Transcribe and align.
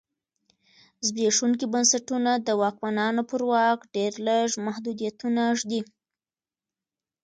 زبېښونکي 1.07 1.65
بنسټونه 1.73 2.31
د 2.47 2.49
واکمنانو 2.61 3.21
پر 3.29 3.41
واک 3.51 3.79
ډېر 3.95 4.11
لږ 4.27 4.49
محدودیتونه 4.65 5.43
ږدي. 5.59 5.81